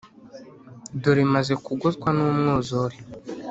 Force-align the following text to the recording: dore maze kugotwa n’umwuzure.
dore 1.01 1.23
maze 1.33 1.53
kugotwa 1.65 2.09
n’umwuzure. 2.17 2.95